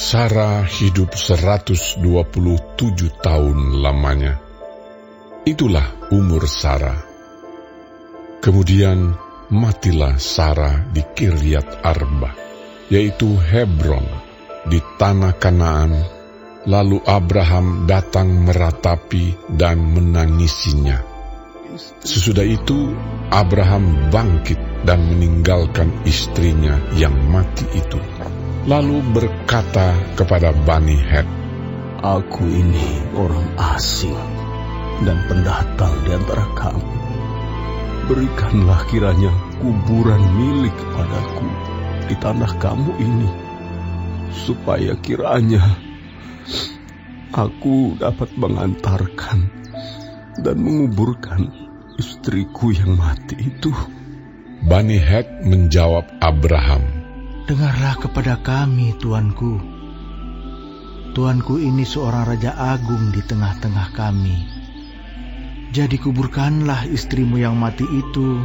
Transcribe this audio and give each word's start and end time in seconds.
Sarah 0.00 0.64
hidup 0.64 1.12
127 1.12 2.00
tahun 3.20 3.58
lamanya. 3.84 4.40
Itulah 5.44 6.08
umur 6.08 6.48
Sarah. 6.48 7.04
Kemudian 8.40 9.12
matilah 9.52 10.16
Sarah 10.16 10.88
di 10.88 11.04
Kiryat 11.04 11.84
Arba, 11.84 12.32
yaitu 12.88 13.28
Hebron, 13.36 14.08
di 14.72 14.80
tanah 14.96 15.36
Kanaan. 15.36 15.92
Lalu 16.64 17.04
Abraham 17.04 17.84
datang 17.84 18.48
meratapi 18.48 19.52
dan 19.52 19.84
menangisinya. 19.84 20.96
Sesudah 22.00 22.48
itu, 22.48 22.96
Abraham 23.28 24.08
bangkit 24.08 24.88
dan 24.88 25.04
meninggalkan 25.12 25.92
istrinya 26.08 26.80
yang 26.96 27.12
mati 27.28 27.68
itu 27.76 28.00
lalu 28.68 29.00
berkata 29.16 29.96
kepada 30.16 30.52
Bani 30.52 30.98
Het, 31.00 31.28
Aku 32.00 32.44
ini 32.48 33.04
orang 33.12 33.44
asing 33.76 34.16
dan 35.04 35.20
pendatang 35.28 35.92
di 36.04 36.10
antara 36.16 36.44
kamu. 36.56 36.88
Berikanlah 38.08 38.80
kiranya 38.88 39.32
kuburan 39.60 40.20
milik 40.34 40.76
padaku 40.96 41.48
di 42.08 42.14
tanah 42.16 42.52
kamu 42.56 42.90
ini, 42.98 43.30
supaya 44.32 44.96
kiranya 44.98 45.62
aku 47.36 47.94
dapat 48.00 48.32
mengantarkan 48.34 49.38
dan 50.40 50.56
menguburkan 50.56 51.52
istriku 52.00 52.72
yang 52.72 52.96
mati 52.96 53.36
itu. 53.38 53.70
Bani 54.60 55.00
Het 55.00 55.44
menjawab 55.44 56.20
Abraham, 56.20 56.99
Dengarlah 57.50 57.98
kepada 57.98 58.38
kami, 58.38 58.94
Tuanku. 58.94 59.58
Tuanku 61.10 61.58
ini 61.58 61.82
seorang 61.82 62.30
raja 62.30 62.54
agung 62.54 63.10
di 63.10 63.18
tengah-tengah 63.26 63.90
kami. 63.90 64.38
Jadi 65.74 65.98
kuburkanlah 65.98 66.86
istrimu 66.86 67.42
yang 67.42 67.58
mati 67.58 67.82
itu 67.90 68.38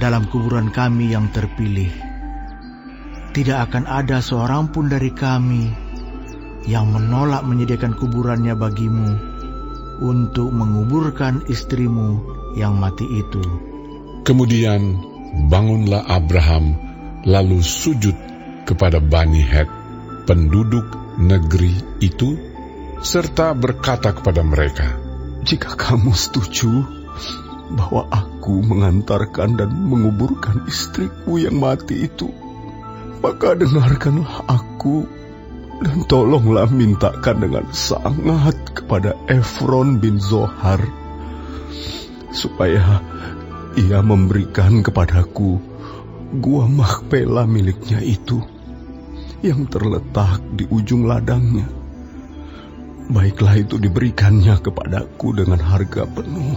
dalam 0.00 0.24
kuburan 0.32 0.72
kami 0.72 1.12
yang 1.12 1.28
terpilih. 1.36 1.92
Tidak 3.36 3.60
akan 3.60 3.84
ada 3.84 4.24
seorang 4.24 4.72
pun 4.72 4.88
dari 4.88 5.12
kami 5.12 5.68
yang 6.64 6.88
menolak 6.96 7.44
menyediakan 7.44 7.92
kuburannya 7.92 8.56
bagimu 8.56 9.20
untuk 10.00 10.48
menguburkan 10.48 11.44
istrimu 11.44 12.24
yang 12.56 12.72
mati 12.80 13.04
itu. 13.04 13.44
Kemudian 14.24 14.96
bangunlah 15.52 16.08
Abraham 16.08 16.89
lalu 17.24 17.60
sujud 17.60 18.16
kepada 18.64 19.02
Bani 19.02 19.42
Het, 19.44 19.68
penduduk 20.24 20.86
negeri 21.20 21.74
itu, 22.00 22.38
serta 23.00 23.52
berkata 23.56 24.16
kepada 24.16 24.40
mereka, 24.44 24.96
Jika 25.44 25.76
kamu 25.76 26.12
setuju 26.12 26.84
bahwa 27.72 28.08
aku 28.12 28.60
mengantarkan 28.60 29.56
dan 29.56 29.70
menguburkan 29.72 30.68
istriku 30.68 31.40
yang 31.40 31.60
mati 31.60 32.08
itu, 32.08 32.28
maka 33.20 33.56
dengarkanlah 33.56 34.48
aku 34.48 35.08
dan 35.80 36.04
tolonglah 36.04 36.68
mintakan 36.68 37.36
dengan 37.40 37.64
sangat 37.72 38.56
kepada 38.76 39.16
Efron 39.32 39.96
bin 39.96 40.20
Zohar 40.20 40.80
supaya 42.30 43.00
ia 43.80 44.04
memberikan 44.04 44.84
kepadaku 44.84 45.69
gua 46.30 46.70
Makpela 46.70 47.42
miliknya 47.42 47.98
itu 47.98 48.38
yang 49.42 49.66
terletak 49.66 50.38
di 50.54 50.68
ujung 50.70 51.10
ladangnya. 51.10 51.66
Baiklah 53.10 53.58
itu 53.58 53.82
diberikannya 53.82 54.62
kepadaku 54.62 55.42
dengan 55.42 55.58
harga 55.58 56.06
penuh 56.06 56.54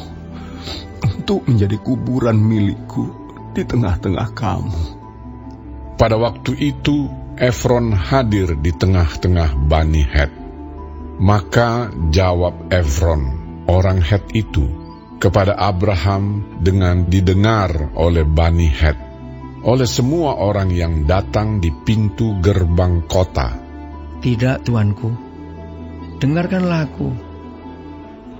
untuk 1.01 1.50
menjadi 1.50 1.81
kuburan 1.81 2.38
milikku 2.38 3.09
di 3.57 3.66
tengah-tengah 3.66 4.29
kamu. 4.38 4.81
Pada 5.97 6.22
waktu 6.22 6.53
itu 6.62 7.09
Efron 7.33 7.97
hadir 7.97 8.53
di 8.62 8.69
tengah-tengah 8.69 9.57
Bani 9.66 10.03
Het. 10.06 10.31
Maka 11.17 11.89
jawab 12.13 12.69
Efron, 12.69 13.22
orang 13.66 14.06
Het 14.06 14.22
itu, 14.38 14.69
kepada 15.17 15.57
Abraham 15.57 16.45
dengan 16.62 17.09
didengar 17.09 17.89
oleh 17.97 18.22
Bani 18.22 18.69
Het 18.69 19.12
oleh 19.63 19.88
semua 19.88 20.35
orang 20.44 20.68
yang 20.75 21.07
datang 21.07 21.63
di 21.63 21.72
pintu 21.72 22.35
gerbang 22.44 23.07
kota. 23.07 23.56
Tidak, 24.19 24.68
tuanku. 24.68 25.12
Dengarkanlah 26.19 26.88
aku. 26.88 27.09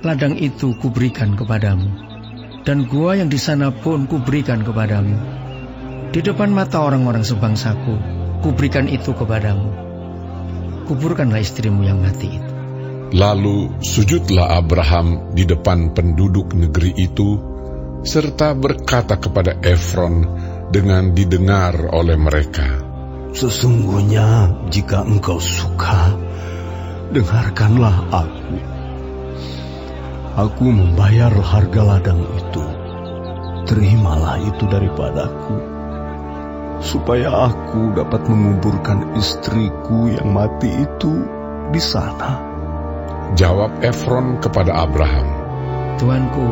Ladang 0.04 0.36
itu 0.36 0.76
kuberikan 0.84 1.40
kepadamu, 1.40 1.88
dan 2.68 2.84
gua 2.92 3.16
yang 3.16 3.32
di 3.32 3.40
sana 3.40 3.72
pun 3.72 4.04
kuberikan 4.04 4.68
kepadamu. 4.68 5.16
Di 6.12 6.20
depan 6.20 6.52
mata 6.52 6.84
orang-orang 6.84 7.24
sebangsaku, 7.24 7.96
kuberikan 8.44 8.92
itu 8.92 9.16
kepadamu. 9.16 9.72
Kuburkanlah 10.92 11.40
istrimu 11.40 11.88
yang 11.88 12.04
mati 12.04 12.36
itu. 12.36 12.52
Lalu 13.16 13.80
sujudlah 13.80 14.60
Abraham 14.60 15.32
di 15.32 15.48
depan 15.48 15.96
penduduk 15.96 16.52
negeri 16.52 16.92
itu, 17.00 17.40
serta 18.04 18.52
berkata 18.60 19.16
kepada 19.16 19.56
Efron, 19.64 20.28
dengan 20.74 21.14
didengar 21.14 21.94
oleh 21.94 22.18
mereka. 22.18 22.66
Sesungguhnya 23.38 24.50
jika 24.74 25.06
engkau 25.06 25.38
suka, 25.38 26.18
dengarkanlah 27.14 28.10
aku. 28.10 28.58
Aku 30.34 30.66
membayar 30.66 31.30
harga 31.30 31.82
ladang 31.86 32.26
itu. 32.26 32.66
Terimalah 33.70 34.42
itu 34.42 34.66
daripadaku, 34.66 35.56
supaya 36.82 37.54
aku 37.54 37.94
dapat 37.94 38.26
menguburkan 38.28 39.14
istriku 39.14 40.10
yang 40.10 40.34
mati 40.34 40.74
itu 40.74 41.22
di 41.70 41.80
sana. 41.80 42.42
Jawab 43.38 43.80
Efron 43.86 44.42
kepada 44.42 44.84
Abraham, 44.84 45.28
Tuanku, 46.02 46.50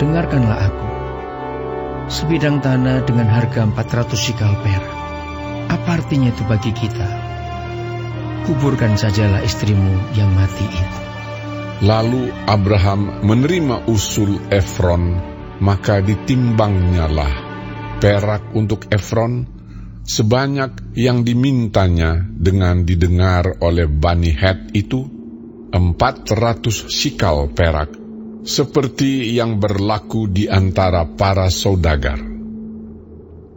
dengarkanlah 0.00 0.70
aku 0.70 0.93
sebidang 2.08 2.60
tanah 2.60 3.04
dengan 3.08 3.28
harga 3.28 3.64
400 3.64 4.12
sikal 4.16 4.52
perak. 4.60 4.92
Apa 5.72 6.00
artinya 6.00 6.28
itu 6.28 6.44
bagi 6.44 6.72
kita? 6.76 7.08
Kuburkan 8.44 9.00
sajalah 9.00 9.40
istrimu 9.40 10.12
yang 10.12 10.28
mati 10.36 10.68
itu. 10.68 10.98
Lalu 11.84 12.30
Abraham 12.44 13.24
menerima 13.24 13.88
usul 13.88 14.36
Efron, 14.52 15.16
maka 15.64 16.04
ditimbangnyalah 16.04 17.34
perak 17.98 18.52
untuk 18.52 18.84
Efron 18.92 19.48
sebanyak 20.04 20.94
yang 20.94 21.24
dimintanya 21.24 22.20
dengan 22.20 22.84
didengar 22.84 23.58
oleh 23.64 23.88
Bani 23.88 24.30
Het 24.30 24.76
itu, 24.76 25.08
400 25.72 26.92
sikal 26.92 27.50
perak 27.50 28.03
seperti 28.44 29.32
yang 29.32 29.56
berlaku 29.56 30.28
di 30.28 30.44
antara 30.46 31.08
para 31.08 31.48
saudagar. 31.48 32.20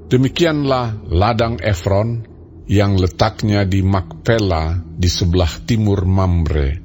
Demikianlah 0.07 1.11
ladang 1.11 1.59
Efron 1.59 2.23
yang 2.71 2.95
letaknya 2.95 3.67
di 3.67 3.83
Makpela 3.83 4.79
di 4.79 5.11
sebelah 5.11 5.51
timur 5.67 6.07
Mamre, 6.07 6.79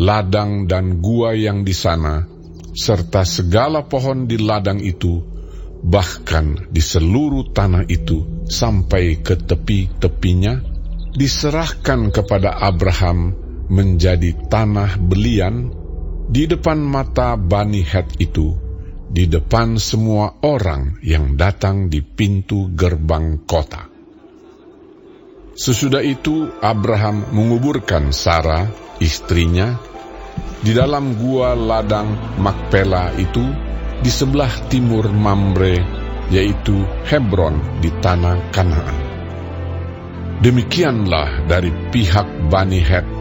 ladang 0.00 0.64
dan 0.64 1.04
gua 1.04 1.36
yang 1.36 1.68
di 1.68 1.76
sana, 1.76 2.24
serta 2.72 3.28
segala 3.28 3.84
pohon 3.84 4.24
di 4.24 4.40
ladang 4.40 4.80
itu, 4.80 5.20
bahkan 5.84 6.72
di 6.72 6.80
seluruh 6.80 7.52
tanah 7.52 7.84
itu 7.84 8.48
sampai 8.48 9.20
ke 9.20 9.36
tepi-tepinya, 9.36 10.64
diserahkan 11.12 12.08
kepada 12.08 12.64
Abraham 12.64 13.36
menjadi 13.68 14.32
tanah 14.48 14.96
belian 14.96 15.83
di 16.24 16.48
depan 16.48 16.80
mata 16.80 17.36
Bani 17.36 17.84
Het 17.84 18.16
itu, 18.16 18.56
di 19.12 19.28
depan 19.28 19.76
semua 19.76 20.40
orang 20.40 20.96
yang 21.04 21.36
datang 21.36 21.92
di 21.92 22.00
pintu 22.00 22.72
gerbang 22.72 23.44
kota. 23.44 23.92
Sesudah 25.54 26.02
itu 26.02 26.50
Abraham 26.58 27.30
menguburkan 27.30 28.10
Sarah, 28.10 28.66
istrinya, 28.98 29.78
di 30.64 30.74
dalam 30.74 31.14
gua 31.14 31.54
ladang 31.54 32.40
Makpela 32.42 33.14
itu 33.14 33.44
di 34.02 34.10
sebelah 34.10 34.50
timur 34.66 35.06
Mamre, 35.14 35.78
yaitu 36.32 36.82
Hebron 37.06 37.78
di 37.78 37.92
tanah 38.02 38.50
Kanaan. 38.50 38.96
Demikianlah 40.42 41.46
dari 41.46 41.70
pihak 41.94 42.50
Bani 42.50 42.82
Het 42.82 43.13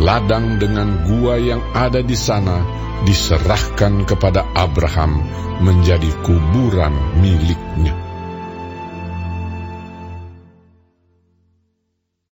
ladang 0.00 0.60
dengan 0.60 1.04
gua 1.08 1.40
yang 1.40 1.60
ada 1.72 2.00
di 2.00 2.16
sana 2.16 2.62
diserahkan 3.04 4.08
kepada 4.08 4.44
Abraham 4.56 5.20
menjadi 5.60 6.08
kuburan 6.24 7.20
miliknya. 7.20 8.05